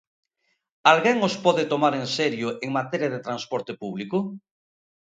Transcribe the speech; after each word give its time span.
¿Alguén 0.91 1.17
os 1.27 1.35
pode 1.45 1.63
tomar 1.73 1.93
en 2.01 2.07
serio 2.17 2.47
en 2.65 2.69
materia 2.79 3.09
de 3.13 3.23
transporte 3.27 3.73
público? 3.81 4.17